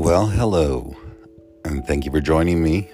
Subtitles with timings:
[0.00, 0.96] Well, hello,
[1.62, 2.88] and thank you for joining me.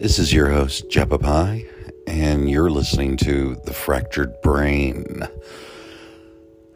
[0.00, 1.68] This is your host, Jepabai,
[2.06, 5.28] and you're listening to The Fractured Brain.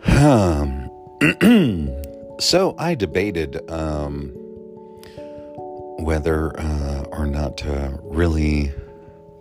[0.04, 0.90] Um,
[2.40, 4.32] so I debated um,
[6.00, 8.70] whether uh, or not to really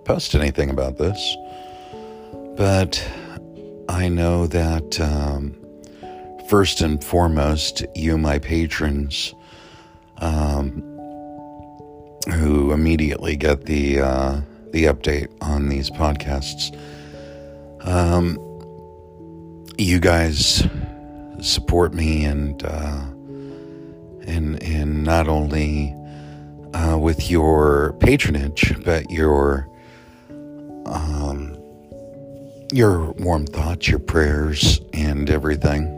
[0.06, 1.36] post anything about this,
[2.56, 3.06] but
[3.90, 5.54] I know that um,
[6.48, 9.36] first and foremost, you, my patrons,
[10.22, 10.82] um,
[12.34, 16.76] who immediately get the uh, the update on these podcasts.
[17.86, 18.38] Um,
[19.78, 20.68] you guys
[21.42, 23.06] support me and uh,
[24.28, 25.96] and and not only
[26.74, 29.68] uh, with your patronage, but your
[30.86, 31.56] um,
[32.72, 35.96] your warm thoughts, your prayers, and everything.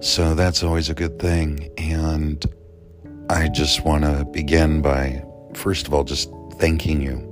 [0.00, 1.70] So that's always a good thing.
[1.76, 2.44] And
[3.30, 7.28] I just want to begin by, first of all, just thanking you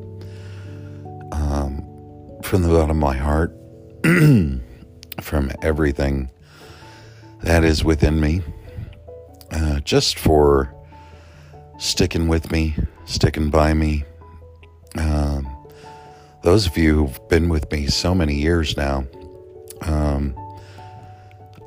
[1.32, 1.82] um,
[2.42, 3.56] from the bottom of my heart,
[5.22, 6.30] from everything
[7.42, 8.42] that is within me,
[9.52, 10.74] uh, just for
[11.78, 12.74] sticking with me,
[13.06, 14.04] sticking by me.
[14.98, 15.48] Um,
[16.42, 19.06] those of you who've been with me so many years now,
[19.80, 20.36] um,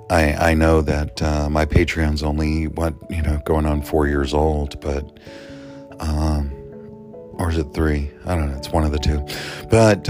[0.10, 4.34] I, I know that uh, my Patreon's only what you know going on four years
[4.34, 5.20] old, but
[6.00, 6.52] um,
[7.34, 8.10] or is it three?
[8.26, 8.58] I don't know.
[8.58, 9.26] It's one of the two.
[9.70, 10.10] But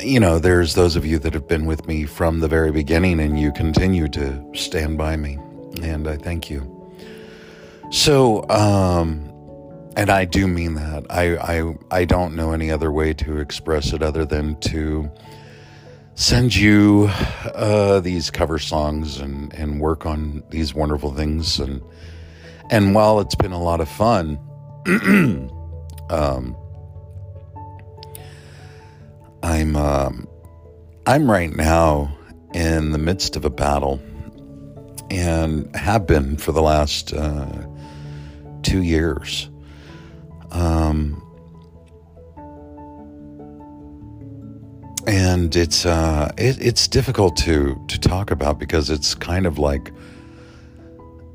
[0.00, 3.20] you know, there's those of you that have been with me from the very beginning,
[3.20, 5.38] and you continue to stand by me,
[5.82, 6.76] and I thank you.
[7.90, 9.30] So, um,
[9.96, 11.06] and I do mean that.
[11.10, 15.10] I I I don't know any other way to express it other than to
[16.20, 17.08] send you
[17.54, 21.58] uh, these cover songs and, and work on these wonderful things.
[21.58, 21.82] And,
[22.70, 24.38] and while it's been a lot of fun,
[26.10, 26.54] um,
[29.42, 30.28] I'm, um,
[31.06, 32.14] I'm right now
[32.52, 33.98] in the midst of a battle
[35.10, 37.66] and have been for the last uh,
[38.62, 39.49] two years.
[45.10, 49.92] And it's uh, it, it's difficult to to talk about because it's kind of like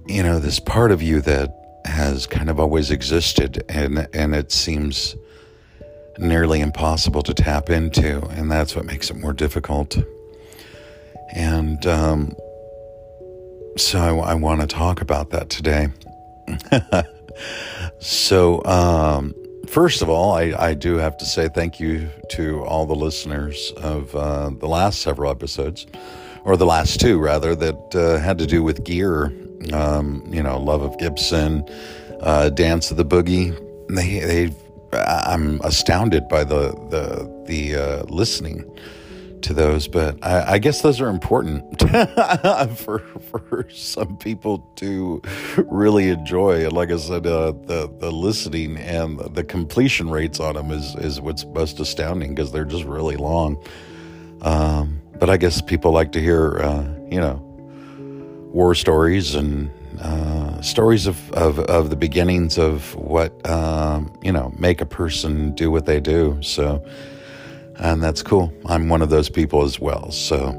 [0.08, 4.52] you know this part of you that has kind of always existed and and it
[4.54, 5.16] seems
[6.18, 9.98] nearly impossible to tap into and that's what makes it more difficult.
[11.34, 12.34] And um,
[13.76, 15.90] so I, I want to talk about that today.
[18.00, 19.34] So um,
[19.70, 23.74] first of all, I, I, do have to say thank you to all the listeners
[23.78, 25.88] of uh, the last several episodes,
[26.44, 29.34] or the last two rather, that uh, had to do with gear.
[29.74, 31.68] Um, you know, Love of Gibson,
[32.22, 33.58] uh, Dance of the Boogie.
[33.88, 34.56] They, they,
[34.94, 38.64] I'm astounded by the the the uh, listening
[39.42, 41.80] to those, but I, I guess those are important
[42.78, 45.22] for for some people to
[45.58, 46.66] really enjoy.
[46.66, 50.96] And like I said, uh, the the listening and the completion rates on them is
[50.96, 53.64] is what's most astounding because they're just really long.
[54.42, 57.42] Um, but I guess people like to hear, uh, you know,
[58.54, 64.54] war stories and uh, stories of, of, of the beginnings of what um, you know
[64.58, 66.38] make a person do what they do.
[66.42, 66.84] So
[67.78, 68.54] and that's cool.
[68.66, 70.12] I'm one of those people as well.
[70.12, 70.50] So,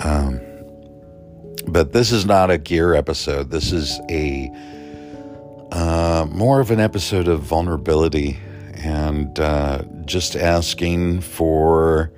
[0.00, 0.40] um,
[1.66, 3.50] but this is not a gear episode.
[3.50, 4.50] This is a
[5.72, 8.38] uh, more of an episode of vulnerability
[8.74, 12.10] and uh, just asking for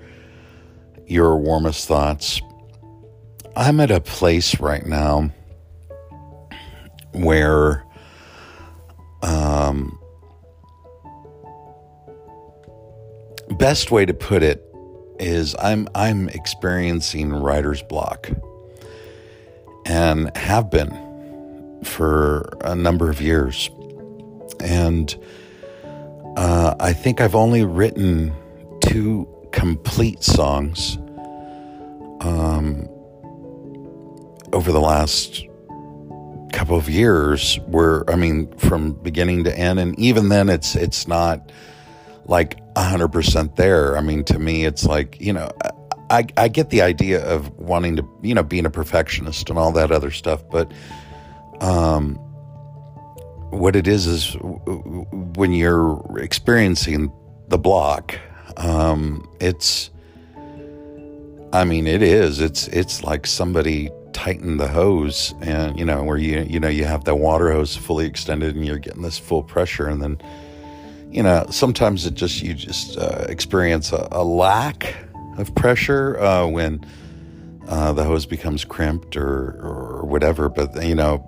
[1.06, 2.40] your warmest thoughts.
[3.56, 5.30] I'm at a place right now
[7.12, 7.84] where
[9.22, 9.98] um,
[13.52, 14.64] best way to put it
[15.18, 18.30] is I'm I'm experiencing writer's block
[19.86, 23.70] and have been for a number of years.
[24.60, 25.14] And
[26.36, 28.32] uh, I think I've only written
[28.80, 30.96] two complete songs
[32.20, 32.88] um,
[34.52, 35.46] over the last
[36.52, 41.08] couple of years where I mean from beginning to end and even then it's it's
[41.08, 41.50] not
[42.26, 43.96] like 100% there.
[43.96, 45.50] I mean, to me, it's like, you know,
[46.10, 49.72] I, I get the idea of wanting to, you know, being a perfectionist and all
[49.72, 50.70] that other stuff, but
[51.60, 52.16] um,
[53.50, 54.36] what it is is
[55.36, 57.12] when you're experiencing
[57.48, 58.18] the block,
[58.56, 59.90] um, it's,
[61.52, 62.40] I mean, it is.
[62.40, 66.84] It's it's like somebody tightened the hose and you know where you you know you
[66.84, 70.20] have the water hose fully extended and you're getting this full pressure and then
[71.12, 74.96] you know sometimes it just you just uh, experience a, a, lack
[75.38, 76.84] of pressure uh, when
[77.68, 81.26] uh, the hose becomes crimped or or whatever but you know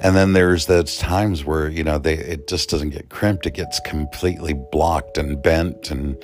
[0.00, 3.54] and then there's those times where you know they it just doesn't get crimped it
[3.54, 6.16] gets completely blocked and bent and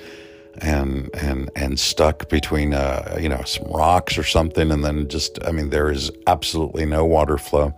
[0.61, 5.39] and and and stuck between uh, you know some rocks or something, and then just
[5.45, 7.73] I mean there is absolutely no water flow,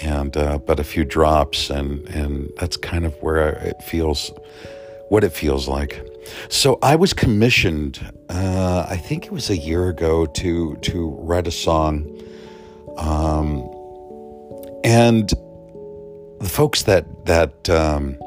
[0.00, 4.30] and uh, but a few drops, and and that's kind of where it feels,
[5.08, 6.00] what it feels like.
[6.48, 11.46] So I was commissioned, uh, I think it was a year ago, to to write
[11.46, 12.06] a song,
[12.96, 13.68] um,
[14.84, 15.28] and
[16.40, 18.18] the folks that that um,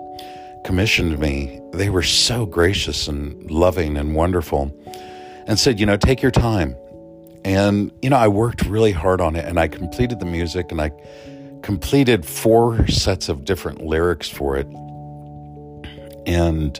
[0.65, 4.75] commissioned me, they were so gracious and loving and wonderful
[5.47, 6.75] and said, you know, take your time.
[7.45, 10.81] And, you know, I worked really hard on it and I completed the music and
[10.81, 10.91] I
[11.65, 14.67] completed four sets of different lyrics for it.
[16.27, 16.79] And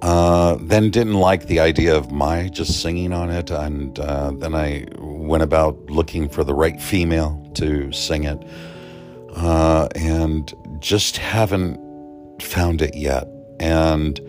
[0.00, 3.50] uh, then didn't like the idea of my just singing on it.
[3.50, 8.38] And uh, then I went about looking for the right female to sing it.
[9.34, 11.80] Uh, and just haven't
[12.40, 13.26] found it yet.
[13.58, 14.20] And,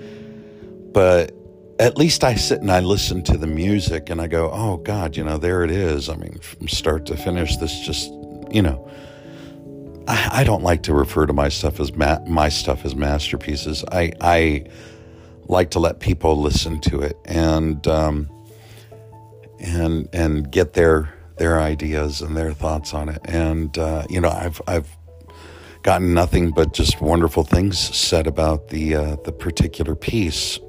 [0.91, 1.35] but
[1.77, 5.15] at least I sit and I listen to the music and I go, oh God,
[5.15, 6.09] you know, there it is.
[6.09, 8.09] I mean, from start to finish, this just,
[8.49, 8.89] you know,
[10.07, 13.83] I, I don't like to refer to my stuff as ma- my stuff as masterpieces.
[13.91, 14.65] I, I
[15.47, 18.29] like to let people listen to it and, um,
[19.59, 23.21] and, and get their, their ideas and their thoughts on it.
[23.25, 24.89] And, uh, you know, I've, I've,
[25.85, 30.59] gotten nothing but just wonderful things said about the uh, the particular piece,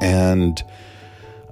[0.00, 0.62] and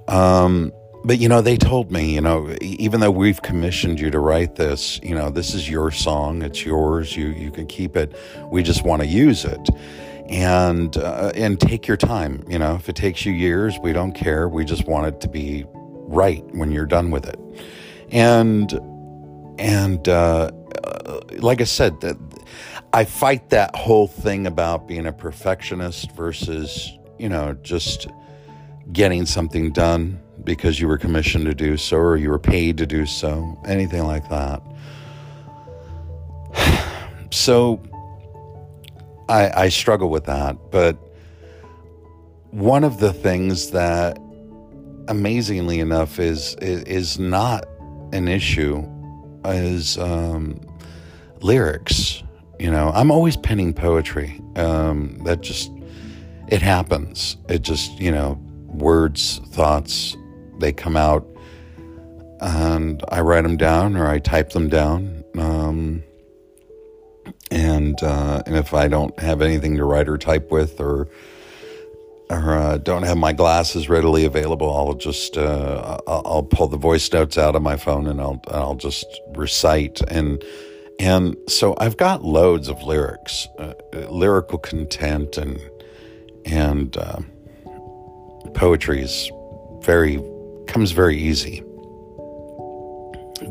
[0.07, 0.73] um,
[1.03, 4.55] but you know they told me you know even though we've commissioned you to write
[4.55, 8.15] this, you know this is your song, it's yours, you you can keep it.
[8.51, 9.69] We just want to use it.
[10.29, 12.43] And uh, and take your time.
[12.47, 14.47] You know, if it takes you years, we don't care.
[14.47, 17.39] We just want it to be right when you're done with it.
[18.11, 18.71] And
[19.57, 20.51] and uh,
[20.83, 22.17] uh like I said, that
[22.93, 28.07] I fight that whole thing about being a perfectionist versus, you know, just
[28.91, 32.85] getting something done because you were commissioned to do so or you were paid to
[32.85, 34.61] do so, anything like that.
[37.31, 37.79] So
[39.29, 40.71] I, I struggle with that.
[40.71, 40.97] But
[42.49, 44.17] one of the things that
[45.07, 47.67] amazingly enough is is, is not
[48.13, 48.83] an issue
[49.45, 50.59] is um,
[51.41, 52.23] lyrics
[52.59, 54.39] you know, I'm always penning poetry.
[54.57, 55.71] Um, that just,
[56.49, 57.37] it happens.
[57.47, 60.17] It just, you know, words, thoughts,
[60.59, 61.27] they come out
[62.41, 65.23] and I write them down or I type them down.
[65.37, 66.03] Um,
[67.51, 71.07] and, uh, and if I don't have anything to write or type with or,
[72.29, 77.11] or uh, don't have my glasses readily available, I'll just uh, I'll pull the voice
[77.11, 80.43] notes out of my phone and I'll I'll just recite and
[80.99, 83.73] and so I've got loads of lyrics, uh,
[84.09, 85.59] lyrical content, and
[86.45, 87.19] and uh,
[88.53, 89.31] poetry is
[89.81, 90.17] very
[90.69, 91.61] comes very easy.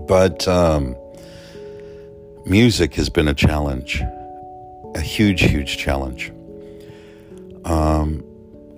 [0.07, 0.97] But um,
[2.47, 4.03] music has been a challenge,
[4.95, 6.33] a huge, huge challenge.
[7.65, 8.25] Um,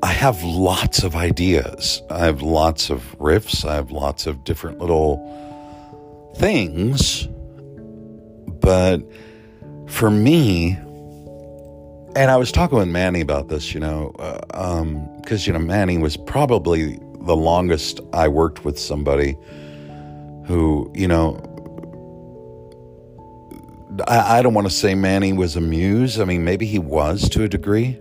[0.02, 2.02] I have lots of ideas.
[2.10, 3.64] I have lots of riffs.
[3.64, 5.18] I have lots of different little
[6.36, 7.28] things
[8.60, 9.02] but
[9.86, 10.72] for me,
[12.16, 15.58] and I was talking with Manny about this, you know, because, uh, um, you know,
[15.58, 19.36] Manny was probably the longest I worked with somebody
[20.46, 21.46] who, you know,
[24.06, 26.18] I, I don't want to say Manny was a muse.
[26.18, 27.98] I mean, maybe he was to a degree.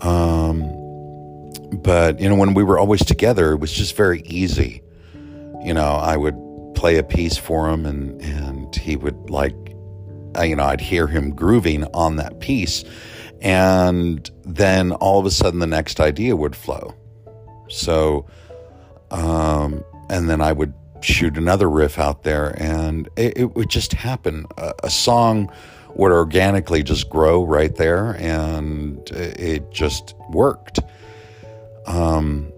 [0.00, 0.62] Um,
[1.72, 4.82] but, you know, when we were always together, it was just very easy.
[5.64, 6.36] You know, I would
[6.74, 9.54] play a piece for him and, and he would like,
[10.42, 12.84] you know, I'd hear him grooving on that piece.
[13.40, 16.94] And then all of a sudden the next idea would flow.
[17.68, 18.26] So,
[19.10, 23.92] um, and then I would shoot another riff out there and it, it would just
[23.92, 24.46] happen.
[24.56, 25.50] A, a, song
[25.94, 30.80] would organically just grow right there and it, just worked.
[31.86, 32.52] Um,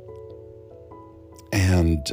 [1.53, 2.11] and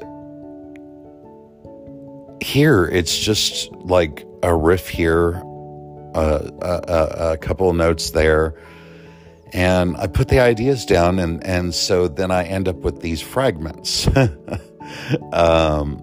[2.41, 5.41] here it's just like a riff here,
[6.13, 8.55] a, a, a, couple of notes there,
[9.55, 13.21] and I put the ideas down, and and so then I end up with these
[13.21, 14.07] fragments.
[15.33, 16.01] um,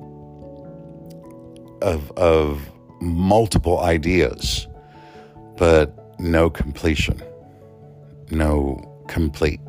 [1.83, 4.67] of, of multiple ideas,
[5.57, 7.21] but no completion,
[8.31, 9.61] no complete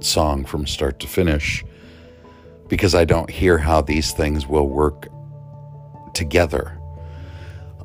[0.00, 1.64] song from start to finish,
[2.68, 5.08] because I don't hear how these things will work
[6.14, 6.78] together.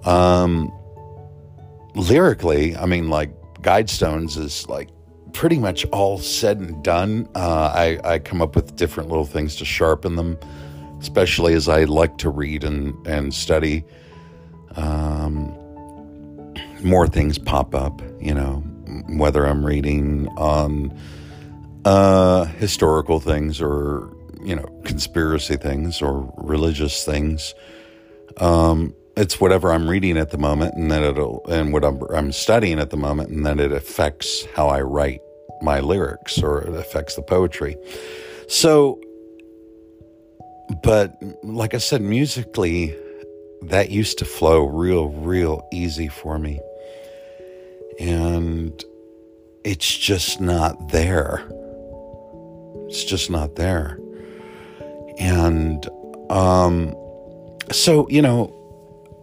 [0.04, 0.72] Um,
[1.96, 4.90] lyrically, I mean, like Guidestones is like
[5.38, 7.29] pretty much all said and done.
[7.36, 10.36] Uh, I, I come up with different little things to sharpen them,
[11.00, 13.84] especially as I like to read and, and study.
[14.75, 15.56] Um,
[16.84, 18.63] more things pop up, you know,
[19.10, 21.00] whether I'm reading on
[21.86, 24.12] uh, historical things or,
[24.44, 27.53] you know, conspiracy things or religious things.
[28.38, 32.32] Um, it's whatever I'm reading at the moment, and then it'll and what I'm, I'm
[32.32, 35.22] studying at the moment, and then it affects how I write
[35.62, 37.78] my lyrics or it affects the poetry.
[38.48, 39.02] So,
[40.84, 42.96] but like I said, musically,
[43.64, 46.60] that used to flow real, real easy for me,
[48.00, 48.84] and
[49.64, 51.44] it's just not there.
[52.88, 54.00] It's just not there,
[55.18, 55.86] and
[56.30, 56.96] um,
[57.72, 58.58] so you know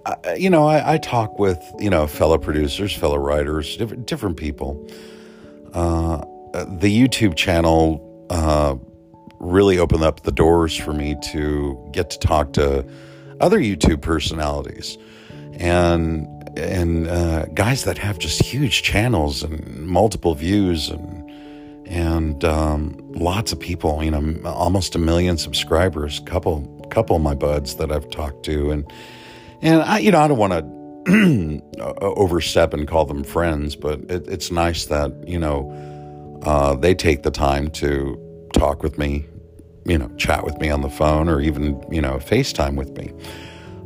[0.07, 4.37] I, you know, I, I, talk with you know fellow producers, fellow writers, different different
[4.37, 4.87] people.
[5.75, 8.01] Uh, the YouTube channel
[8.31, 8.77] uh,
[9.41, 12.87] really opened up the doors for me to get to talk to
[13.41, 14.97] other YouTube personalities
[15.55, 21.23] and and uh, guys that have just huge channels and multiple views and
[21.87, 24.03] and um, lots of people.
[24.03, 26.21] You know, almost a million subscribers.
[26.21, 28.91] Couple couple of my buds that I've talked to and
[29.61, 30.74] and I, you know, I don't want to
[32.01, 35.71] overstep and call them friends, but it, it's nice that you know
[36.45, 38.19] uh, they take the time to
[38.53, 39.27] talk with me,
[39.85, 43.13] you know, chat with me on the phone, or even you know, FaceTime with me.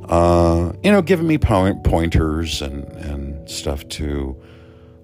[0.09, 4.41] Uh, you know, giving me pointers and and stuff to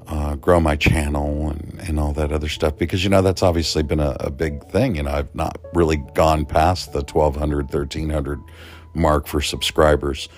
[0.06, 2.76] uh, grow my channel and, and all that other stuff.
[2.76, 4.96] Because you know that's obviously been a, a, big thing.
[4.96, 8.40] You know i've not really gone past the 1200 1300
[8.94, 10.28] mark for subscribers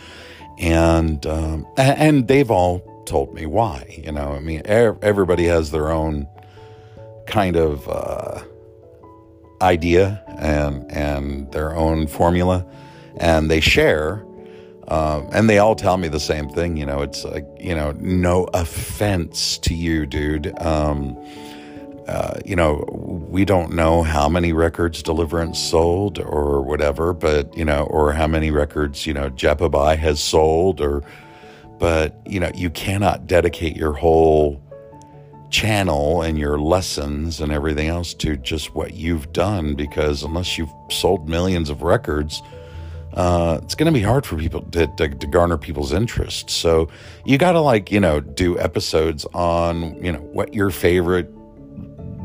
[0.59, 4.01] and um, and they've all told me why.
[4.05, 6.29] You know, I mean, everybody has their own
[7.27, 8.43] kind of uh,
[9.61, 12.67] idea and and their own formula,
[13.17, 14.25] and they share.
[14.89, 16.77] Um, and they all tell me the same thing.
[16.77, 20.57] You know, it's like you know, no offense to you, dude.
[20.63, 21.17] Um,
[22.07, 22.85] uh, you know,
[23.29, 28.29] we don't know how many records Deliverance sold or whatever, but, you know, or how
[28.29, 31.03] many records, you know, Jepabai has sold or,
[31.79, 34.63] but, you know, you cannot dedicate your whole
[35.51, 40.73] channel and your lessons and everything else to just what you've done because unless you've
[40.91, 42.41] sold millions of records,
[43.15, 46.51] uh, it's going to be hard for people to, to, to garner people's interest.
[46.51, 46.89] So
[47.25, 51.33] you got to like, you know, do episodes on, you know, what your favorite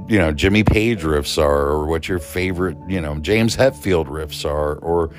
[0.08, 4.50] you know Jimmy Page riffs are, or what your favorite you know James Hetfield riffs
[4.50, 5.12] are, or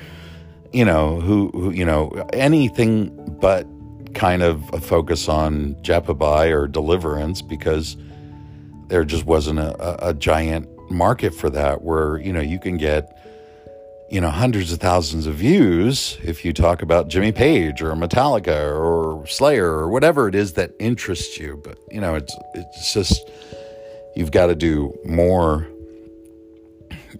[0.71, 3.67] you know who, who you know anything but
[4.13, 7.97] kind of a focus on Jepabai or Deliverance because
[8.87, 12.77] there just wasn't a, a, a giant market for that where you know you can
[12.77, 13.17] get
[14.09, 18.71] you know hundreds of thousands of views if you talk about Jimmy Page or Metallica
[18.71, 21.59] or Slayer or whatever it is that interests you.
[21.63, 23.27] But you know it's it's just
[24.15, 25.67] You've got to do more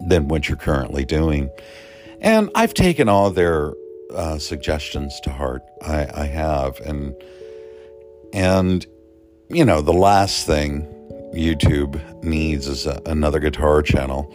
[0.07, 1.49] than what you're currently doing.
[2.21, 3.73] And I've taken all their
[4.13, 5.63] uh, suggestions to heart.
[5.81, 7.15] I, I have, and
[8.31, 8.85] and
[9.49, 10.87] you know the last thing
[11.33, 14.33] YouTube needs is a, another guitar channel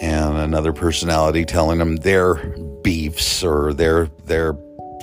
[0.00, 2.34] and another personality telling them their
[2.82, 4.54] beefs or their their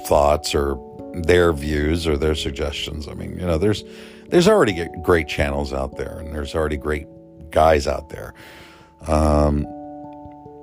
[0.07, 0.79] thoughts or
[1.13, 3.07] their views or their suggestions.
[3.07, 3.83] I mean, you know, there's
[4.35, 7.07] there's already great channels out there, and there's already great
[7.51, 8.33] guys out there.
[9.07, 9.65] Um,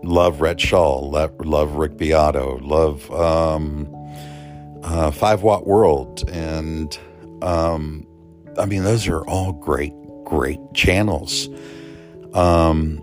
[0.03, 3.89] love Shull, love, love Rick Beato, love um,
[4.83, 6.99] uh, Five Watt World, and
[7.41, 8.07] um,
[8.59, 11.49] I mean those are all great, great channels.
[12.35, 13.03] Um,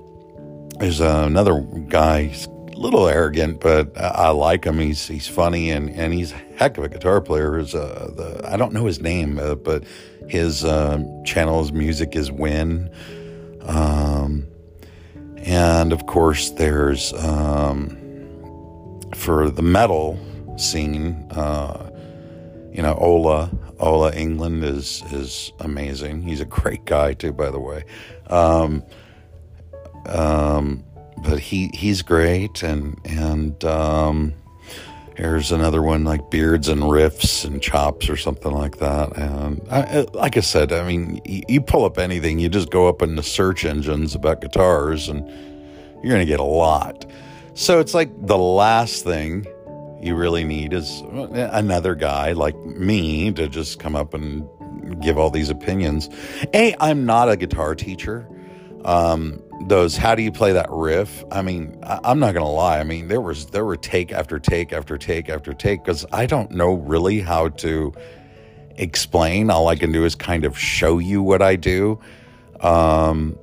[0.77, 2.31] there's another guy
[2.79, 4.79] little arrogant, but I like him.
[4.79, 7.59] He's he's funny and, and he's a heck of a guitar player.
[7.59, 9.83] Is uh, the I don't know his name, uh, but
[10.27, 12.89] his his music is Win.
[13.63, 14.47] Um,
[15.37, 17.97] and of course, there's um,
[19.15, 20.19] for the metal
[20.57, 21.27] scene.
[21.31, 21.89] Uh,
[22.71, 26.21] you know, Ola Ola Englund is is amazing.
[26.21, 27.83] He's a great guy too, by the way.
[28.27, 28.83] Um,
[30.05, 30.83] um,
[31.23, 34.33] but he he's great, and and um,
[35.19, 39.17] Here's another one like Beards and Riffs and Chops or something like that.
[39.17, 42.87] And I, like I said, I mean, you, you pull up anything, you just go
[42.87, 45.29] up in the search engines about guitars and
[46.01, 47.05] you're to get a lot.
[47.53, 49.45] So it's like the last thing
[50.01, 54.47] you really need is another guy like me to just come up and
[55.01, 56.07] give all these opinions.
[56.53, 58.25] A, I'm not a guitar teacher.
[58.85, 61.23] Um, those how do you play that riff?
[61.31, 62.79] I mean I, i'm not gonna lie.
[62.79, 66.25] I mean there was there were take after take after take after take because i
[66.25, 67.93] don't know really how to
[68.77, 69.49] explain.
[69.49, 71.99] All i can do is kind of show you what i do.
[72.61, 73.37] Um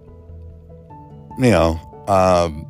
[1.38, 2.66] you know um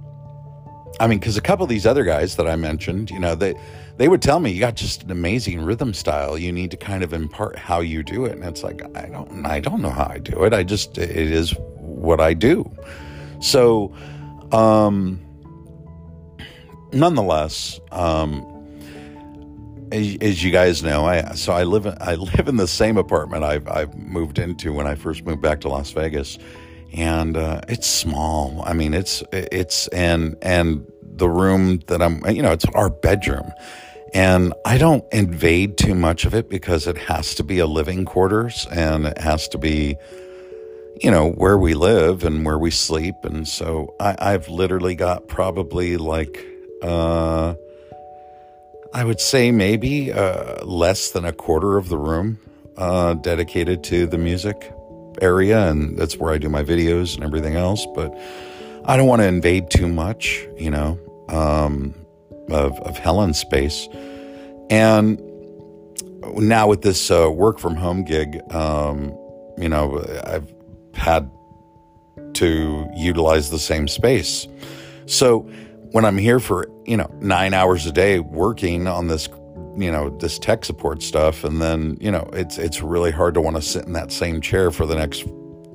[0.98, 3.54] i mean because a couple of these other guys that i mentioned you know they
[3.96, 6.36] they would tell me you got just an amazing rhythm style.
[6.36, 8.32] You need to kind of impart how you do it.
[8.32, 10.52] And it's like i don't i don't know how i do it.
[10.52, 12.70] I just it is what i do
[13.40, 13.94] so,
[14.52, 15.20] um,
[16.92, 18.44] nonetheless, um,
[19.92, 22.96] as, as, you guys know, I so I live in, I live in the same
[22.96, 26.38] apartment I've I've moved into when I first moved back to Las Vegas,
[26.92, 28.62] and uh, it's small.
[28.66, 33.52] I mean, it's it's and and the room that I'm you know it's our bedroom.
[34.14, 38.06] And I don't invade too much of it because it has to be a living
[38.06, 39.96] quarters and it has to be
[41.02, 43.16] you know, where we live and where we sleep.
[43.22, 46.44] And so I, have literally got probably like,
[46.82, 47.54] uh,
[48.94, 52.38] I would say maybe uh, less than a quarter of the room
[52.78, 54.72] uh, dedicated to the music
[55.20, 55.68] area.
[55.68, 57.86] And that's where I do my videos and everything else.
[57.94, 58.16] But
[58.86, 60.98] I don't want to invade too much, you know,
[61.28, 61.94] um,
[62.48, 63.86] of, of Helen's space.
[64.70, 65.20] And
[66.36, 69.16] now with this uh, work from home gig, um,
[69.58, 70.55] you know, I've
[70.96, 71.30] had
[72.34, 74.46] to utilize the same space.
[75.06, 75.40] So
[75.92, 79.28] when I'm here for, you know, nine hours a day working on this,
[79.76, 83.40] you know, this tech support stuff, and then, you know, it's it's really hard to
[83.40, 85.24] want to sit in that same chair for the next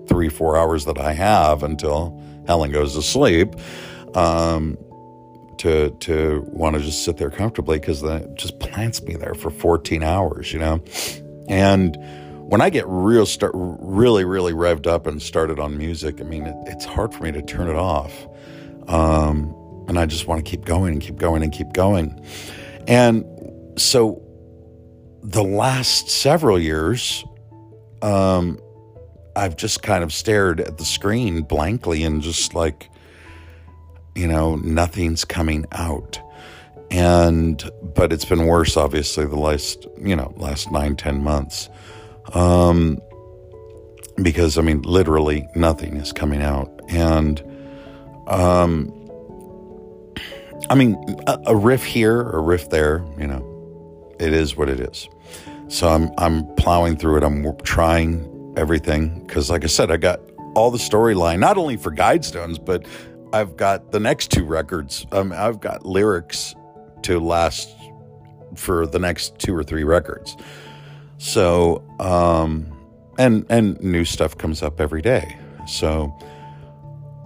[0.07, 3.55] three, four hours that I have until Helen goes to sleep.
[4.15, 4.77] Um,
[5.61, 9.35] to to want to just sit there comfortably because then it just plants me there
[9.35, 10.83] for 14 hours, you know,
[11.47, 11.95] and
[12.51, 16.45] when I get real start really really revved up and started on music, I mean
[16.45, 18.27] it, it's hard for me to turn it off,
[18.89, 19.55] um,
[19.87, 22.21] and I just want to keep going and keep going and keep going,
[22.89, 23.23] and
[23.77, 24.21] so
[25.23, 27.23] the last several years,
[28.01, 28.59] um,
[29.37, 32.89] I've just kind of stared at the screen blankly and just like,
[34.13, 36.19] you know, nothing's coming out.
[36.89, 37.63] And
[37.95, 41.69] but it's been worse obviously the last you know last nine ten months
[42.33, 42.99] um,
[44.21, 46.69] because I mean, literally nothing is coming out.
[46.89, 47.41] And,
[48.27, 48.91] um,
[50.69, 50.95] I mean,
[51.27, 55.09] a, a riff here, a riff there, you know, it is what it is.
[55.67, 57.23] So I'm, I'm plowing through it.
[57.23, 60.19] I'm trying everything because, like I said, I got
[60.53, 62.85] all the storyline, not only for Guidestones, but
[63.33, 65.05] I've got the next two records.
[65.11, 66.53] Um, I've got lyrics
[67.03, 67.69] to last
[68.55, 70.35] for the next two or three records.
[71.21, 72.75] So, um,
[73.19, 75.37] and and new stuff comes up every day.
[75.67, 76.11] So,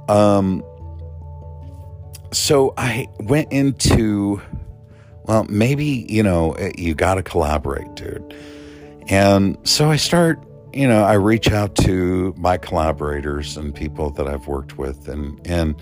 [0.09, 0.65] um,
[2.33, 4.41] so I went into,
[5.23, 8.35] well, maybe you know you got to collaborate, dude.
[9.07, 14.27] And so I start, you know, I reach out to my collaborators and people that
[14.27, 15.73] I've worked with and and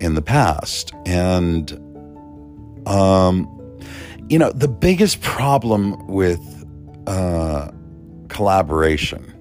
[0.00, 1.70] in the past, and
[2.84, 3.46] um,
[4.28, 6.61] you know, the biggest problem with
[7.06, 7.70] uh,
[8.28, 9.32] collaboration,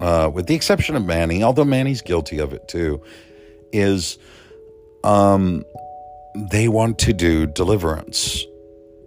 [0.00, 3.02] uh, with the exception of Manny, although Manny's guilty of it too,
[3.72, 4.18] is
[5.02, 5.64] um,
[6.50, 8.44] they want to do deliverance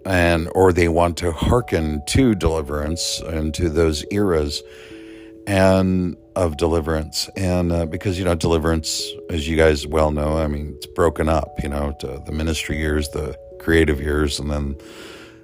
[0.05, 4.63] and or they want to hearken to deliverance and to those eras
[5.45, 7.29] and of deliverance.
[7.35, 11.27] And uh, because you know deliverance as you guys well know i mean it's broken
[11.27, 14.77] up you know the ministry years the creative years and then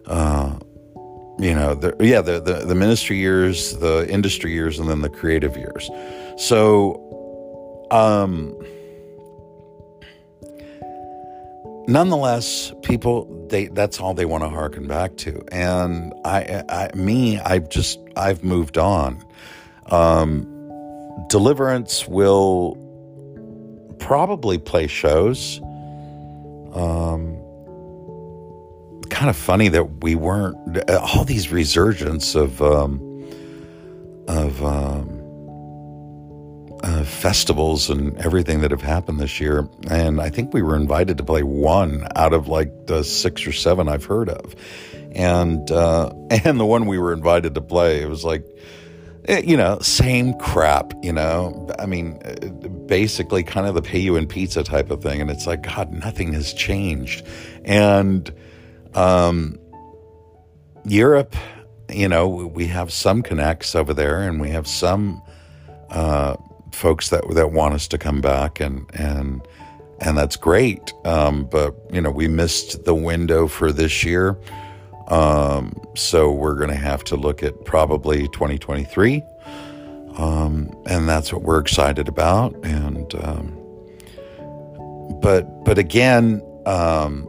[0.05, 0.57] uh,
[1.39, 5.09] you know, the, yeah, the, the, the ministry years, the industry years, and then the
[5.09, 5.89] creative years.
[6.37, 8.55] So, um,
[11.87, 17.39] nonetheless, people they that's all they want to harken back to, and I, I me,
[17.39, 19.23] I've just I've moved on.
[19.87, 20.49] Um,
[21.29, 22.77] Deliverance will
[23.99, 25.59] probably play shows.
[26.73, 27.42] Um,
[29.23, 32.99] kind of funny that we weren't all these resurgence of um,
[34.27, 35.07] of um,
[36.83, 39.65] uh, festivals and everything that have happened this year.
[39.89, 43.53] And I think we were invited to play one out of like the six or
[43.53, 44.57] seven I've heard of.
[45.13, 46.11] And, uh,
[46.43, 48.45] and the one we were invited to play, it was like,
[49.29, 51.73] eh, you know, same crap, you know.
[51.79, 52.49] I mean, eh,
[52.87, 55.21] basically kind of the pay you in pizza type of thing.
[55.21, 57.25] And it's like, God, nothing has changed.
[57.63, 58.29] And,
[58.95, 59.59] um,
[60.85, 61.35] Europe,
[61.89, 65.21] you know, we have some connects over there and we have some,
[65.89, 66.35] uh,
[66.73, 69.47] folks that that want us to come back, and and
[69.99, 70.93] and that's great.
[71.05, 74.37] Um, but you know, we missed the window for this year,
[75.07, 79.23] um, so we're going to have to look at probably 2023,
[80.15, 82.53] um, and that's what we're excited about.
[82.65, 83.59] And um,
[85.21, 87.27] but but again, um,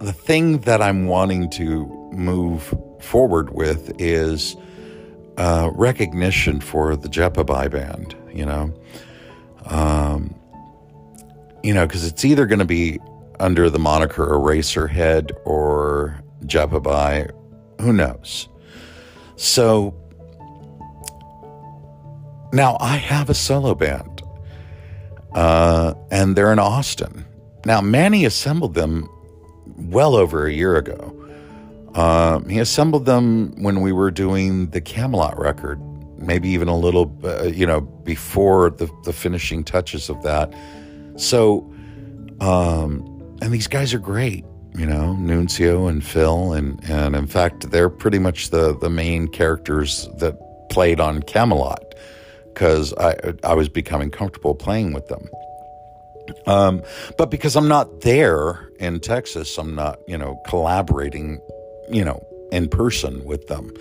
[0.00, 4.56] the thing that I'm wanting to move forward with is
[5.36, 8.72] uh, recognition for the Jepabai band, you know.
[9.66, 10.34] Um,
[11.62, 13.00] you know, because it's either going to be
[13.40, 17.30] under the moniker Eraserhead or Jepabai,
[17.80, 18.48] who knows?
[19.36, 19.94] So
[22.52, 24.22] now I have a solo band,
[25.34, 27.24] uh, and they're in Austin.
[27.64, 29.08] Now, Manny assembled them
[29.78, 31.14] well over a year ago.
[31.94, 35.80] Um, he assembled them when we were doing the Camelot record,
[36.18, 40.54] maybe even a little, uh, you know, before the, the finishing touches of that.
[41.16, 41.60] So,
[42.40, 44.44] um, and these guys are great,
[44.76, 49.26] you know, Nuncio and Phil, and and in fact, they're pretty much the the main
[49.26, 50.38] characters that
[50.68, 51.94] played on Camelot
[52.44, 55.28] because I I was becoming comfortable playing with them.
[56.46, 56.82] Um,
[57.16, 61.40] but because I'm not there in Texas, I'm not, you know, collaborating
[61.90, 63.72] you know, in person with them.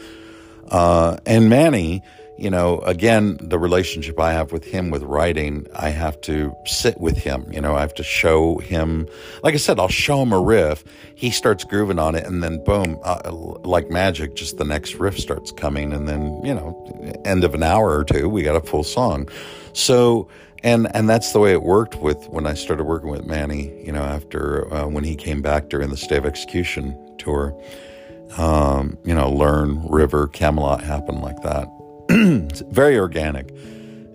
[0.70, 2.04] Uh, and Manny,
[2.38, 7.00] you know, again, the relationship I have with him with writing, I have to sit
[7.00, 7.52] with him.
[7.52, 9.08] You know, I have to show him,
[9.44, 10.84] like I said, I'll show him a riff.
[11.16, 15.18] He starts grooving on it, and then boom, uh, like magic, just the next riff
[15.18, 15.94] starts coming.
[15.94, 19.30] And then, you know, end of an hour or two, we got a full song.
[19.74, 20.28] So,
[20.64, 23.72] and and that's the way it worked with when I started working with Manny.
[23.86, 27.56] You know, after uh, when he came back during the Stay of Execution tour
[28.36, 31.70] um, you know, Learn, River, Camelot happened like that.
[32.10, 33.54] very organic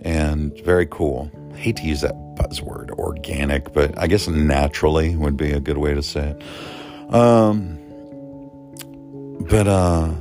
[0.02, 1.30] and very cool.
[1.52, 5.78] I hate to use that buzzword, organic, but I guess naturally would be a good
[5.78, 7.14] way to say it.
[7.14, 7.78] Um,
[9.48, 10.14] but uh,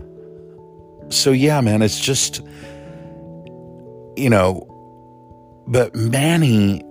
[1.10, 2.41] so yeah, man, it's just
[4.17, 4.67] you know,
[5.67, 6.84] but Manny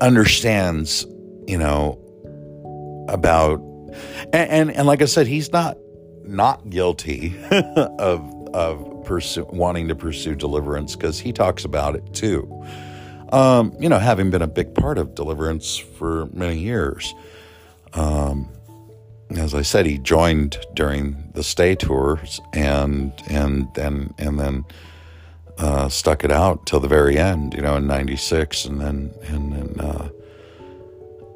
[0.00, 1.06] understands,
[1.46, 1.98] you know,
[3.08, 3.60] about
[4.32, 5.76] and, and, and like I said, he's not
[6.24, 12.48] not guilty of of pursue, wanting to pursue deliverance because he talks about it too.
[13.32, 17.12] Um, you know, having been a big part of deliverance for many years.
[17.92, 18.48] Um,
[19.30, 24.64] as I said, he joined during the stay tours and and then and then
[25.58, 27.54] uh, stuck it out till the very end.
[27.54, 29.80] You know, in '96, and then and then.
[29.80, 30.08] Uh,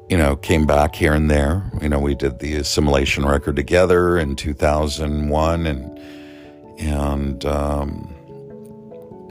[0.07, 1.63] you know, came back here and there.
[1.81, 5.99] You know, we did the assimilation record together in 2001 and,
[6.77, 8.11] and, um,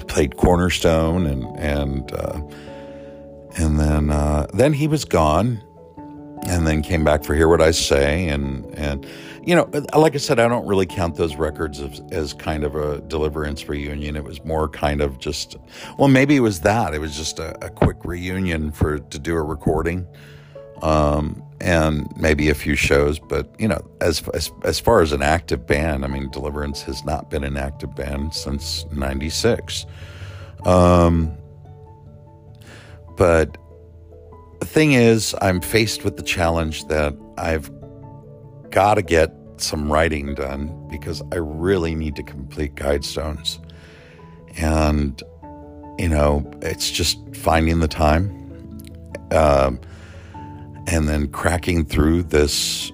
[0.09, 2.41] played Cornerstone and, and, uh,
[3.57, 5.63] and then, uh, then he was gone
[6.47, 8.29] and then came back for Hear What I Say.
[8.29, 9.07] And, and,
[9.45, 12.77] you know, like I said, I don't really count those records as, as kind of
[12.77, 14.17] a deliverance reunion.
[14.17, 15.57] It was more kind of just,
[15.99, 16.95] well, maybe it was that.
[16.95, 20.07] It was just a, a quick reunion for, to do a recording
[20.83, 23.19] um, and maybe a few shows.
[23.19, 27.05] But you know, as, as as far as an active band, I mean, Deliverance has
[27.05, 29.87] not been an active band since '96.
[30.65, 31.37] Um,
[33.17, 33.57] but
[34.61, 37.71] the thing is, I'm faced with the challenge that I've
[38.71, 43.59] got to get some writing done because I really need to complete Guidestones.
[44.57, 45.23] And,
[45.99, 48.31] you know, it's just finding the time.
[49.31, 49.81] Um,
[50.87, 52.93] and then cracking through this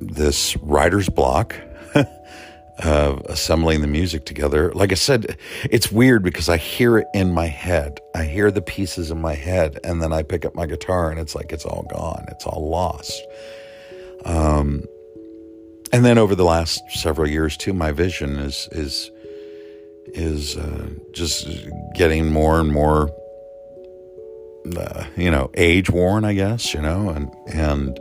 [0.00, 1.56] this writer's block
[2.80, 4.72] of assembling the music together.
[4.72, 5.38] Like I said,
[5.70, 8.00] it's weird because I hear it in my head.
[8.14, 11.18] I hear the pieces in my head, and then I pick up my guitar, and
[11.20, 12.26] it's like it's all gone.
[12.28, 13.22] It's all lost.
[14.24, 14.84] Um,
[15.92, 19.10] and then over the last several years too, my vision is is
[20.08, 21.48] is uh, just
[21.94, 23.10] getting more and more
[24.76, 27.98] uh, you know, age worn, I guess, you know, and, and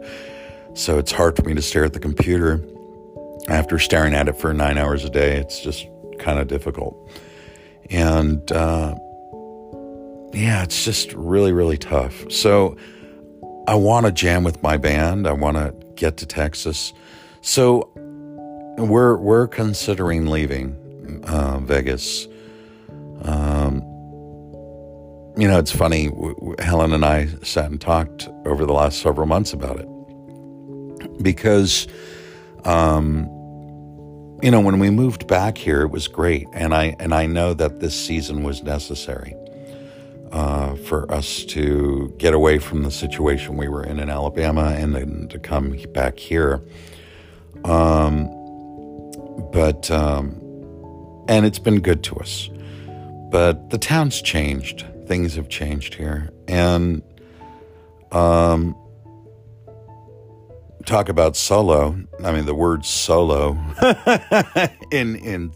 [0.74, 2.64] so it's hard for me to stare at the computer.
[3.50, 5.86] After staring at it for nine hours a day, it's just
[6.18, 6.96] kind of difficult.
[7.90, 8.96] And uh,
[10.34, 12.32] yeah, it's just really, really tough.
[12.32, 12.78] So
[13.68, 15.28] I want to jam with my band.
[15.28, 16.94] I want to get to Texas.
[17.42, 17.92] So
[18.78, 22.28] we're we're considering leaving uh, Vegas.
[23.22, 23.53] Um,
[25.38, 26.12] you know, it's funny.
[26.60, 29.88] Helen and I sat and talked over the last several months about it
[31.24, 31.88] because,
[32.66, 33.26] um,
[34.42, 37.54] you know, when we moved back here, it was great, and I and I know
[37.54, 39.36] that this season was necessary
[40.32, 44.94] uh, for us to get away from the situation we were in in Alabama and
[44.94, 46.62] then to come back here.
[47.64, 48.28] Um,
[49.52, 50.40] but um,
[51.28, 52.50] and it's been good to us.
[53.32, 54.86] But the town's changed.
[55.08, 57.02] Things have changed here, and
[58.12, 58.76] um,
[60.86, 61.98] talk about solo.
[62.24, 63.58] I mean, the word solo
[64.92, 65.52] in in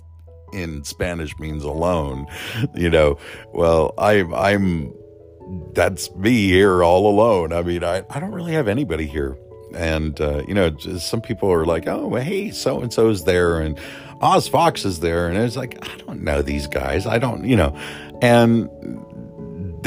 [0.53, 2.27] in Spanish means alone.
[2.75, 3.17] You know,
[3.53, 4.93] well, I I'm
[5.73, 7.53] that's me here all alone.
[7.53, 9.37] I mean, I I don't really have anybody here
[9.75, 13.77] and uh, you know some people are like oh hey so and so's there and
[14.21, 17.55] oz fox is there and it's like i don't know these guys i don't you
[17.55, 17.77] know
[18.21, 18.69] and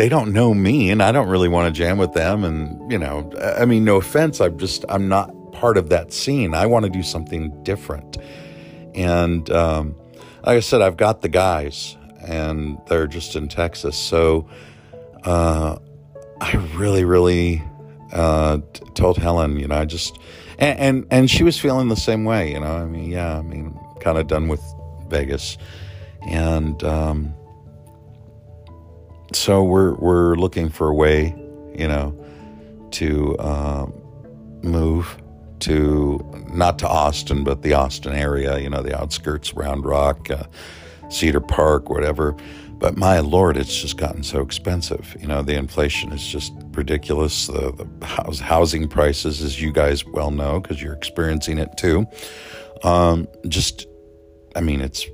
[0.00, 2.98] they don't know me and i don't really want to jam with them and you
[2.98, 6.86] know i mean no offense i'm just i'm not part of that scene i want
[6.86, 8.16] to do something different
[8.94, 9.94] and um,
[10.46, 14.48] like i said i've got the guys and they're just in texas so
[15.24, 15.76] uh,
[16.40, 17.62] i really really
[18.12, 20.18] uh, t- told Helen, you know, I just
[20.58, 22.76] and, and, and she was feeling the same way, you know.
[22.76, 24.60] I mean, yeah, I mean, kind of done with
[25.06, 25.56] Vegas,
[26.26, 27.32] and um,
[29.32, 31.34] so we're we're looking for a way,
[31.76, 32.16] you know,
[32.92, 33.92] to um,
[34.62, 35.16] move
[35.60, 36.18] to
[36.52, 40.44] not to Austin, but the Austin area, you know, the outskirts, Round Rock, uh,
[41.08, 42.36] Cedar Park, whatever.
[42.80, 45.14] But my lord, it's just gotten so expensive.
[45.20, 47.46] You know, the inflation is just ridiculous.
[47.46, 52.06] The, the house, housing prices, as you guys well know, because you're experiencing it too.
[52.82, 53.86] Um, just,
[54.56, 55.06] I mean, it's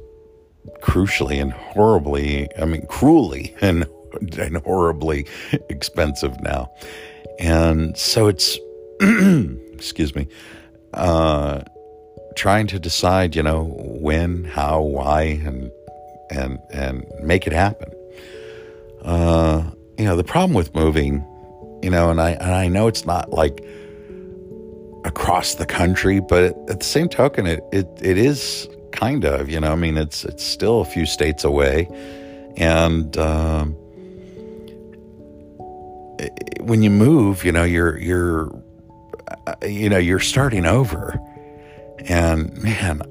[0.80, 3.84] crucially and horribly, I mean, cruelly and,
[4.20, 5.26] and horribly
[5.68, 6.70] expensive now.
[7.38, 8.58] And so it's,
[9.00, 10.28] excuse me,
[10.94, 11.62] uh,
[12.34, 15.70] trying to decide, you know, when, how, why, and
[16.30, 17.92] and and make it happen.
[19.02, 21.24] Uh, you know, the problem with moving,
[21.82, 23.64] you know, and I and I know it's not like
[25.04, 29.60] across the country, but at the same token, it it, it is kind of, you
[29.60, 31.88] know, I mean, it's it's still a few states away,
[32.56, 33.76] and um,
[36.60, 38.50] when you move, you know, you're you're
[39.46, 41.20] uh, you know you're starting over,
[42.00, 43.02] and man,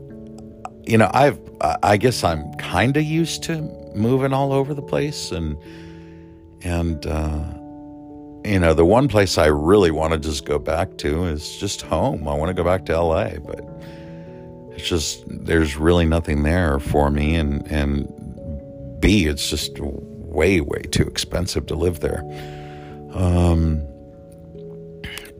[0.86, 3.62] you know, I've I guess I'm kind of used to
[3.96, 5.58] moving all over the place, and
[6.62, 7.44] and uh,
[8.44, 11.82] you know, the one place I really want to just go back to is just
[11.82, 12.28] home.
[12.28, 13.62] I want to go back to L.A., but
[14.72, 18.12] it's just there's really nothing there for me, and and
[19.00, 22.24] B, it's just way way too expensive to live there.
[23.16, 23.82] Um,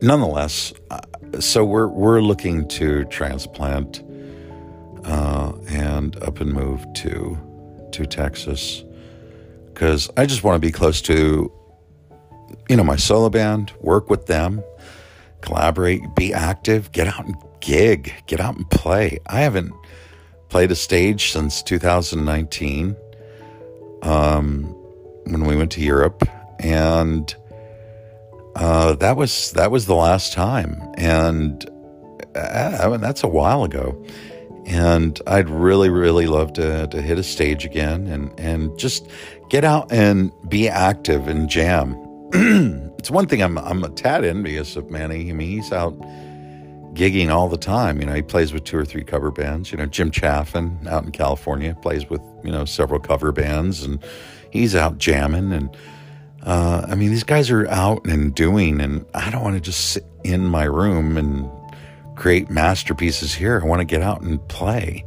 [0.00, 1.00] nonetheless, uh,
[1.40, 4.02] so we're we're looking to transplant
[5.04, 7.38] uh, and up and move to
[7.92, 8.82] to Texas
[9.72, 11.52] because I just want to be close to
[12.70, 14.64] you know my solo band, work with them,
[15.42, 19.18] collaborate, be active, get out and gig, get out and play.
[19.26, 19.74] I haven't
[20.48, 22.96] played a stage since 2019
[24.02, 24.62] um,
[25.24, 26.26] when we went to Europe,
[26.58, 27.36] and
[28.56, 31.68] uh, that was that was the last time, and
[32.36, 34.02] uh, I mean, that's a while ago.
[34.66, 39.08] And I'd really, really love to, to hit a stage again and, and just
[39.48, 41.94] get out and be active and jam.
[42.98, 45.30] it's one thing I'm, I'm a tad envious of Manny.
[45.30, 45.96] I mean, he's out
[46.94, 48.00] gigging all the time.
[48.00, 49.70] You know, he plays with two or three cover bands.
[49.70, 54.02] You know, Jim Chaffin out in California plays with, you know, several cover bands and
[54.50, 55.52] he's out jamming.
[55.52, 55.76] And
[56.46, 59.90] uh, I mean, these guys are out and doing, and I don't want to just
[59.90, 61.50] sit in my room and
[62.16, 63.60] create masterpieces here.
[63.60, 65.04] I want to get out and play.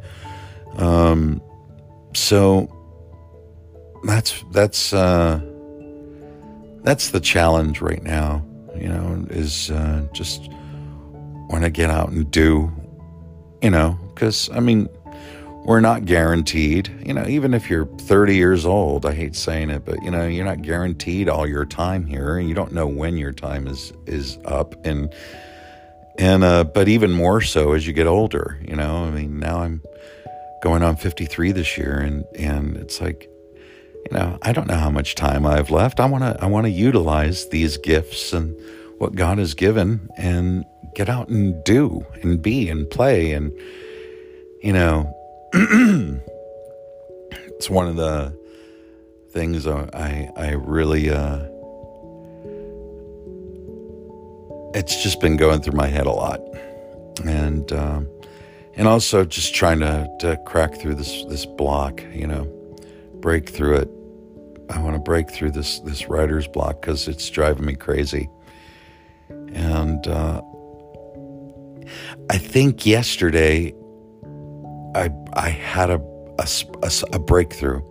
[0.76, 1.42] Um,
[2.14, 2.68] so
[4.04, 5.40] that's that's uh,
[6.84, 8.46] that's the challenge right now.
[8.76, 10.50] You know, is uh, just
[11.50, 12.70] want to get out and do.
[13.62, 14.90] You know, because I mean,
[15.70, 16.90] we're not guaranteed.
[17.06, 20.26] You know, even if you're 30 years old, I hate saying it, but you know,
[20.26, 23.94] you're not guaranteed all your time here, and you don't know when your time is
[24.08, 25.14] is up and
[26.18, 28.60] and uh, but even more so as you get older.
[28.68, 29.84] You know, I mean, now I'm
[30.64, 33.30] going on 53 this year, and and it's like
[34.10, 36.00] you know, I don't know how much time I've left.
[36.00, 38.60] I want to I want to utilize these gifts and
[38.98, 43.52] what God has given and get out and do and be and play and
[44.64, 45.16] you know
[47.32, 48.38] it's one of the
[49.32, 51.48] things I I really uh
[54.74, 56.40] it's just been going through my head a lot
[57.26, 58.08] and um
[58.76, 62.46] and also just trying to to crack through this this block, you know,
[63.16, 63.90] break through it.
[64.70, 68.30] I want to break through this this writer's block because it's driving me crazy.
[69.30, 70.42] And uh,
[72.30, 73.74] I think yesterday
[74.96, 76.02] I I had a
[76.40, 76.48] a,
[76.84, 77.82] a, a breakthrough,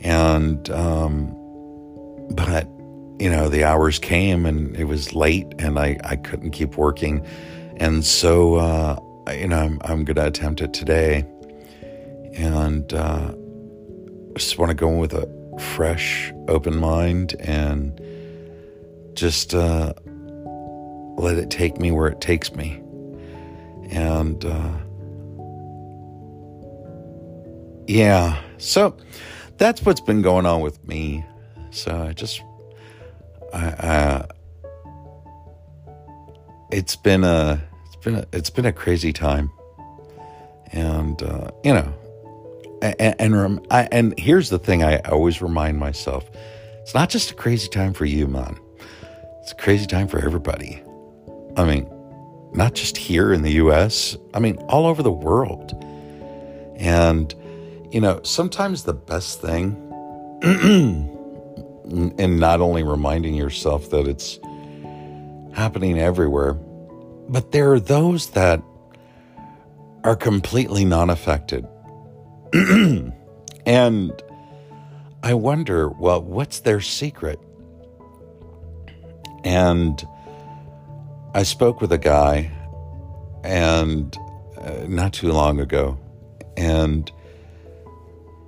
[0.00, 1.32] and um,
[2.30, 2.68] but
[3.18, 7.24] you know the hours came and it was late and I I couldn't keep working,
[7.76, 8.98] and so uh,
[9.32, 11.24] you know I'm I'm gonna attempt it today,
[12.34, 15.26] and uh, I just want to go in with a
[15.58, 18.00] fresh, open mind and
[19.14, 19.94] just uh,
[21.16, 22.82] let it take me where it takes me.
[23.90, 24.72] And uh,
[27.86, 28.96] yeah, so
[29.58, 31.24] that's what's been going on with me.
[31.70, 32.42] So I just,
[33.52, 34.26] I, uh,
[36.70, 39.50] it's been a, it's been a, it's been a crazy time,
[40.72, 41.94] and uh, you know,
[42.82, 46.28] and and, I, and here's the thing: I always remind myself,
[46.82, 48.58] it's not just a crazy time for you, man.
[49.42, 50.82] It's a crazy time for everybody.
[51.56, 51.88] I mean,
[52.52, 55.72] not just here in the US, I mean, all over the world.
[56.76, 57.34] And,
[57.96, 59.74] you know, sometimes the best thing,
[62.18, 64.38] in not only reminding yourself that it's
[65.54, 66.52] happening everywhere,
[67.30, 68.62] but there are those that
[70.04, 71.66] are completely non affected.
[73.64, 74.22] and
[75.22, 77.40] I wonder, well, what's their secret?
[79.42, 80.06] And
[81.32, 82.50] I spoke with a guy
[83.42, 84.14] and
[84.58, 85.98] uh, not too long ago
[86.58, 87.10] and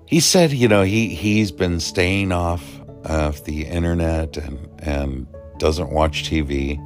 [0.08, 5.26] he said, you know, he he's been staying off of the internet and and
[5.58, 6.82] doesn't watch TV.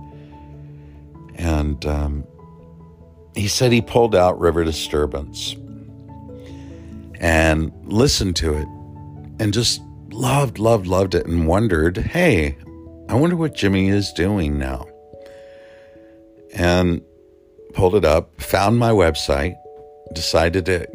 [1.37, 2.25] And um,
[3.37, 5.55] he said he pulled out River Disturbance
[7.21, 8.67] and listened to it
[9.39, 9.81] and just
[10.11, 12.57] loved, loved, loved it and wondered, hey,
[13.09, 14.87] I wonder what Jimmy is doing now
[16.55, 17.01] and
[17.73, 19.55] pulled it up, found my website,
[20.13, 20.87] decided to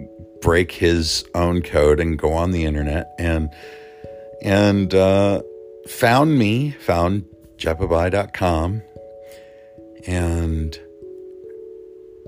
[0.41, 3.49] break his own code and go on the internet and
[4.41, 5.41] and uh,
[5.87, 7.25] found me, found
[7.57, 8.83] jepabai.com
[10.07, 10.79] and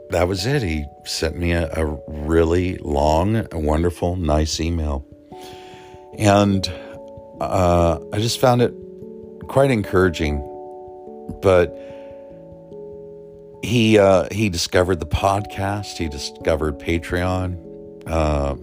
[0.10, 0.62] that was it.
[0.62, 5.06] He sent me a, a really long, wonderful, nice email.
[6.17, 6.67] And
[7.39, 8.74] uh, I just found it
[9.48, 10.45] quite encouraging.
[11.41, 11.76] But
[13.63, 15.98] he uh, he discovered the podcast.
[15.98, 17.68] He discovered Patreon.
[18.10, 18.56] Uh,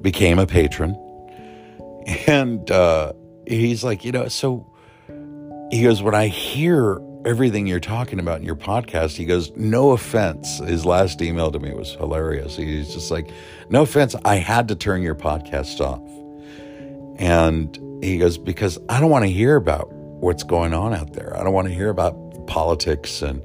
[0.00, 0.94] became a patron,
[2.28, 3.12] and uh,
[3.46, 4.64] he's like, you know, so
[5.70, 9.90] he goes, when I hear everything you're talking about in your podcast, he goes, no
[9.90, 10.58] offense.
[10.58, 12.54] His last email to me was hilarious.
[12.56, 13.30] He's just like,
[13.70, 16.02] no offense, I had to turn your podcast off,
[17.18, 21.36] and he goes because I don't want to hear about what's going on out there.
[21.36, 23.42] I don't want to hear about politics and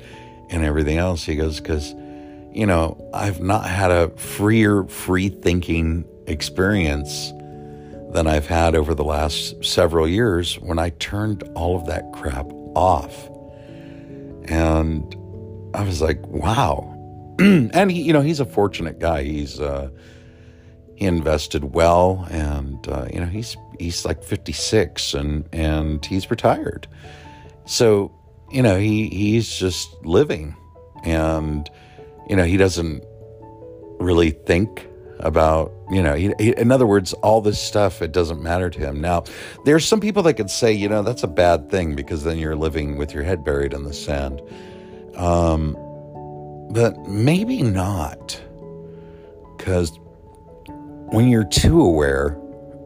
[0.52, 1.24] and everything else.
[1.24, 1.96] He goes, because,
[2.52, 7.32] you know, I've not had a freer, free thinking experience
[8.12, 12.48] than I've had over the last several years when I turned all of that crap
[12.76, 13.28] off.
[14.46, 15.16] And
[15.76, 16.96] I was like, wow.
[17.40, 19.24] and he, you know, he's a fortunate guy.
[19.24, 19.90] He's, uh,
[20.96, 26.88] he invested well and, uh, you know, he's, he's like 56 and, and he's retired.
[27.66, 28.12] So
[28.52, 30.56] you know, he he's just living,
[31.04, 31.70] and
[32.30, 33.04] you know, he doesn't
[34.00, 34.88] really think
[35.20, 38.80] about you know he, he, in other words all this stuff it doesn't matter to
[38.80, 39.02] him.
[39.02, 39.26] Now
[39.66, 42.56] there's some people that could say you know that's a bad thing because then you're
[42.56, 44.42] living with your head buried in the sand.
[45.16, 45.76] Um,
[46.72, 48.42] but maybe not
[49.58, 49.92] because
[51.12, 52.40] when you're too aware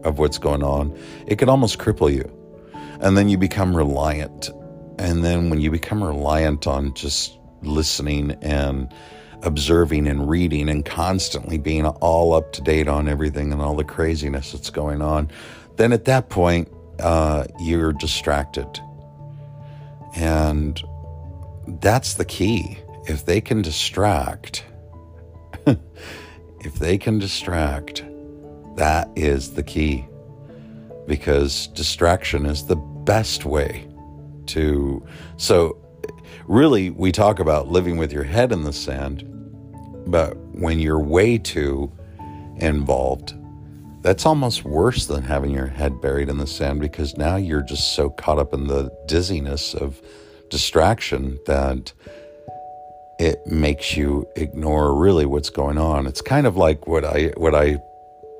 [0.03, 2.29] of what's going on it could almost cripple you.
[2.99, 4.49] And then you become reliant.
[4.97, 8.91] And then when you become reliant on just listening and
[9.43, 13.83] observing and reading and constantly being all up to date on everything and all the
[13.83, 15.29] craziness that's going on,
[15.75, 16.69] then at that point,
[16.99, 18.79] uh, you're distracted.
[20.15, 20.81] And
[21.67, 22.77] that's the key.
[23.07, 24.65] If they can distract,
[25.65, 28.03] if they can distract,
[28.77, 30.05] that is the key.
[31.07, 33.87] because distraction is the best way
[34.47, 35.05] to.
[35.37, 35.77] So,
[36.47, 39.23] really, we talk about living with your head in the sand,
[40.07, 41.91] but when you're way too
[42.57, 43.33] involved,
[44.01, 47.95] that's almost worse than having your head buried in the sand because now you're just
[47.95, 50.01] so caught up in the dizziness of
[50.49, 51.93] distraction that
[53.17, 56.05] it makes you ignore really what's going on.
[56.05, 57.81] It's kind of like what I what I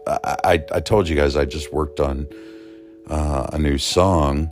[0.06, 2.28] I, I told you guys I just worked on
[3.10, 4.52] uh, a new song,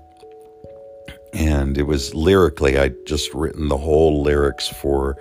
[1.33, 5.17] and it was lyrically I just written the whole lyrics for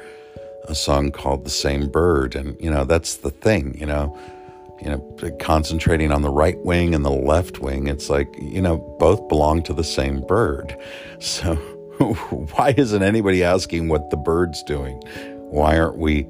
[0.65, 4.17] a song called "The Same Bird," and you know that's the thing, you know
[4.81, 8.79] you know, concentrating on the right wing and the left wing, it's like, you know,
[8.99, 10.77] both belong to the same bird.
[11.21, 11.55] So
[12.55, 15.03] why isn't anybody asking what the bird's doing?
[15.51, 16.23] Why aren't we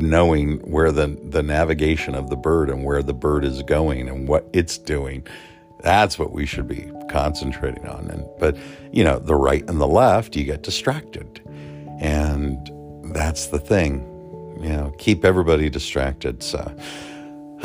[0.00, 4.26] knowing where the, the navigation of the bird and where the bird is going and
[4.26, 5.24] what it's doing?
[5.82, 8.10] That's what we should be concentrating on.
[8.10, 8.56] And but
[8.90, 11.40] you know, the right and the left, you get distracted.
[12.00, 12.68] And
[13.14, 14.10] that's the thing.
[14.60, 16.42] You know, keep everybody distracted.
[16.42, 16.60] So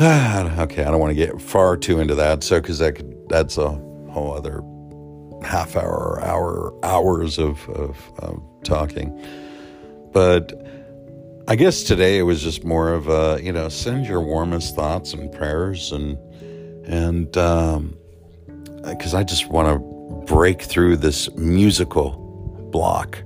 [0.00, 2.42] okay, I don't want to get far too into that.
[2.42, 4.62] So, because that could, that's a whole other
[5.46, 9.22] half hour or hour, hours of, of, of, talking.
[10.10, 10.54] But
[11.48, 15.12] I guess today it was just more of a, you know, send your warmest thoughts
[15.12, 16.16] and prayers and,
[16.86, 17.94] and, um,
[18.84, 22.12] because I just want to break through this musical
[22.72, 23.22] block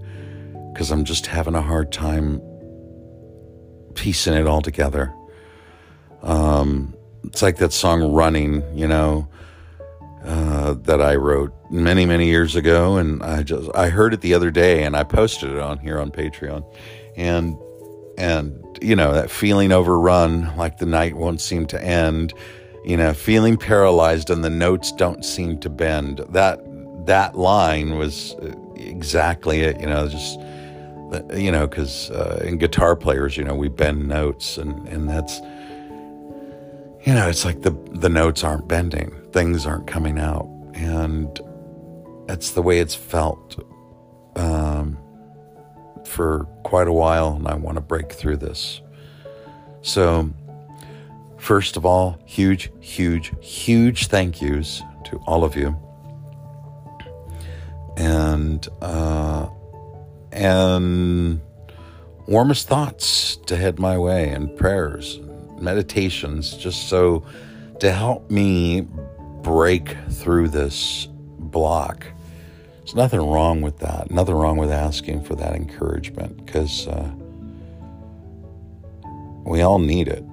[0.74, 2.42] because I'm just having a hard time
[3.94, 5.14] piecing it all together.
[6.22, 9.28] Um, it's like that song "Running," you know,
[10.24, 14.34] uh, that I wrote many many years ago, and I just I heard it the
[14.34, 16.64] other day, and I posted it on here on Patreon,
[17.16, 17.56] and
[18.18, 22.34] and you know that feeling overrun, like the night won't seem to end,
[22.84, 26.18] you know, feeling paralyzed and the notes don't seem to bend.
[26.30, 26.60] That
[27.06, 28.34] that line was
[28.76, 30.40] exactly it, you know, just
[31.34, 35.40] you know, because uh, in guitar players, you know, we bend notes, and and that's
[37.04, 41.40] you know, it's like the the notes aren't bending, things aren't coming out, and
[42.26, 43.62] that's the way it's felt
[44.36, 44.98] um,
[46.04, 48.80] for quite a while, and I want to break through this.
[49.82, 50.30] So,
[51.36, 55.76] first of all, huge, huge, huge thank yous to all of you,
[57.98, 59.48] and uh,
[60.34, 61.40] and
[62.26, 65.20] warmest thoughts to head my way and prayers
[65.60, 67.24] meditations just so
[67.80, 68.86] to help me
[69.42, 71.08] break through this
[71.38, 72.06] block.
[72.78, 74.10] There's nothing wrong with that.
[74.10, 77.10] Nothing wrong with asking for that encouragement because uh,
[79.46, 80.24] we all need it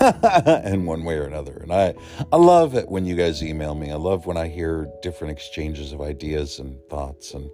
[0.64, 1.58] in one way or another.
[1.62, 1.94] And I,
[2.32, 3.90] I love it when you guys email me.
[3.90, 7.50] I love when I hear different exchanges of ideas and thoughts and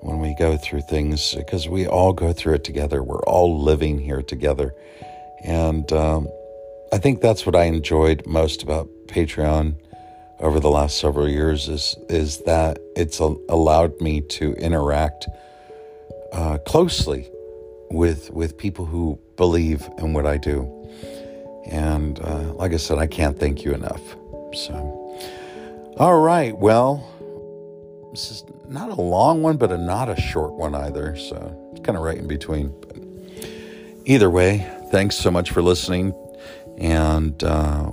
[0.00, 3.02] when we go through things because we all go through it together.
[3.02, 4.74] We're all living here together.
[5.44, 6.28] And um,
[6.92, 9.76] I think that's what I enjoyed most about Patreon
[10.40, 15.28] over the last several years is is that it's a, allowed me to interact
[16.32, 17.30] uh, closely
[17.90, 20.76] with with people who believe in what I do.
[21.66, 24.00] And uh, like I said, I can't thank you enough.
[24.54, 24.74] So,
[25.98, 27.06] all right, well,
[28.12, 31.16] this is not a long one, but a not a short one either.
[31.16, 32.72] So it's kind of right in between.
[32.80, 32.96] But
[34.04, 36.14] either way, thanks so much for listening,
[36.78, 37.90] and uh,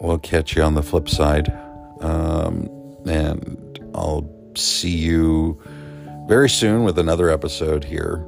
[0.00, 1.52] we'll catch you on the flip side.
[2.00, 2.68] Um,
[3.06, 5.60] and I'll see you
[6.26, 8.24] very soon with another episode here.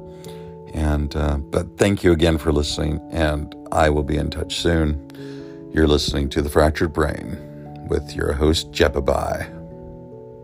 [0.73, 5.71] And uh, but thank you again for listening, and I will be in touch soon.
[5.73, 9.47] You're listening to the Fractured Brain with your host Jepabai.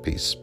[0.03, 0.35] Peace.